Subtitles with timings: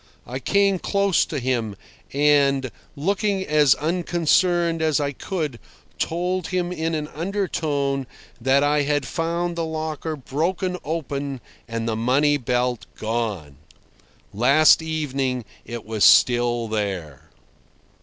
[0.25, 1.75] I came close to him
[2.11, 5.59] and, looking as unconcerned as I could,
[5.99, 8.07] told him in an undertone
[8.41, 13.57] that I had found the locker broken open and the money belt gone.
[14.33, 17.29] Last evening it was still there.